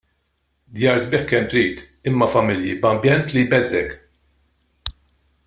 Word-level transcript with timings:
Djar 0.77 1.01
sbieħ 1.03 1.25
kemm 1.31 1.51
trid, 1.51 1.83
imma 2.13 2.29
familji 2.37 2.73
b'ambjent 2.87 3.37
li 3.37 3.45
jbeżżgħek. 3.51 4.97